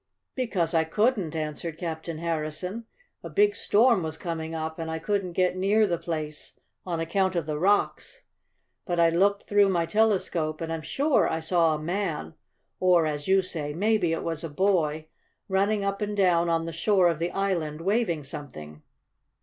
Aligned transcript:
"Because 0.33 0.73
I 0.73 0.83
couldn't," 0.83 1.35
answered 1.35 1.77
Captain 1.77 2.17
Harrison. 2.17 2.85
"A 3.21 3.29
big 3.29 3.55
storm 3.55 4.01
was 4.01 4.17
coming 4.17 4.55
up, 4.55 4.79
and 4.79 4.89
I 4.89 4.97
couldn't 4.97 5.33
get 5.33 5.55
near 5.55 5.85
the 5.85 5.99
place 5.99 6.59
on 6.87 6.99
account 6.99 7.35
of 7.35 7.45
the 7.45 7.59
rocks. 7.59 8.23
But 8.87 8.99
I 8.99 9.11
looked 9.11 9.43
through 9.43 9.69
my 9.69 9.85
telescope, 9.85 10.59
and 10.59 10.73
I'm 10.73 10.81
sure 10.81 11.31
I 11.31 11.39
saw 11.39 11.75
a 11.75 11.79
man 11.79 12.33
or, 12.79 13.05
as 13.05 13.27
you 13.27 13.43
say, 13.43 13.73
maybe 13.75 14.11
it 14.11 14.23
was 14.23 14.43
a 14.43 14.49
boy 14.49 15.05
running 15.47 15.83
up 15.85 16.01
and 16.01 16.17
down 16.17 16.49
on 16.49 16.65
the 16.65 16.73
shore 16.73 17.07
of 17.07 17.19
the 17.19 17.29
island, 17.29 17.81
waving 17.81 18.23
something. 18.23 18.81